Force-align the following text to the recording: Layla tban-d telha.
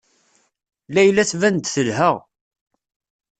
Layla 0.93 1.23
tban-d 1.31 1.65
telha. 1.73 2.09